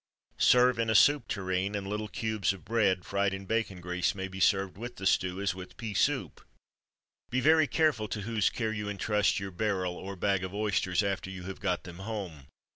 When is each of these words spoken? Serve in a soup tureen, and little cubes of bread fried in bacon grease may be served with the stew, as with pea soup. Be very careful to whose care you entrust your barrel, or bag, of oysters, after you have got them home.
Serve 0.39 0.79
in 0.79 0.89
a 0.89 0.95
soup 0.95 1.27
tureen, 1.27 1.75
and 1.75 1.85
little 1.85 2.07
cubes 2.07 2.53
of 2.53 2.65
bread 2.65 3.05
fried 3.05 3.35
in 3.35 3.45
bacon 3.45 3.79
grease 3.79 4.15
may 4.15 4.27
be 4.27 4.39
served 4.39 4.75
with 4.75 4.95
the 4.95 5.05
stew, 5.05 5.39
as 5.39 5.53
with 5.53 5.77
pea 5.77 5.93
soup. 5.93 6.43
Be 7.29 7.39
very 7.39 7.67
careful 7.67 8.07
to 8.07 8.21
whose 8.21 8.49
care 8.49 8.71
you 8.73 8.89
entrust 8.89 9.39
your 9.39 9.51
barrel, 9.51 9.93
or 9.95 10.15
bag, 10.15 10.43
of 10.43 10.55
oysters, 10.55 11.03
after 11.03 11.29
you 11.29 11.43
have 11.43 11.59
got 11.59 11.83
them 11.83 11.99
home. 11.99 12.47